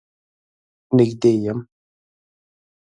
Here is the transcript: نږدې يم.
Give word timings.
نږدې 0.95 1.31
يم. 1.43 1.59